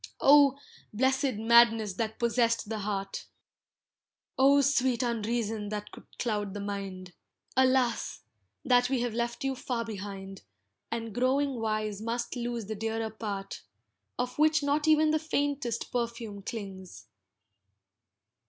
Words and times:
Oh! 0.19 0.57
blessed 0.91 1.35
madness 1.35 1.93
that 1.93 2.17
possessed 2.17 2.69
the 2.69 2.79
heart, 2.79 3.27
Oh! 4.35 4.61
sweet 4.61 5.03
unreason 5.03 5.69
that 5.69 5.91
could 5.91 6.07
cloud 6.17 6.55
the 6.55 6.59
mind, 6.59 7.13
Alas! 7.55 8.21
that 8.65 8.89
we 8.89 9.01
have 9.01 9.13
left 9.13 9.43
you 9.43 9.53
far 9.53 9.85
behind, 9.85 10.41
And 10.89 11.13
growing 11.13 11.53
wise 11.59 12.01
must 12.01 12.35
lose 12.35 12.65
the 12.65 12.73
dearer 12.73 13.11
part, 13.11 13.61
Of 14.17 14.39
which 14.39 14.63
not 14.63 14.87
even 14.87 15.11
the 15.11 15.19
faintest 15.19 15.91
perfume 15.91 16.41
clings. 16.41 17.05